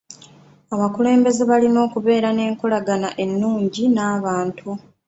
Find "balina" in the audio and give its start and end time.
1.49-1.79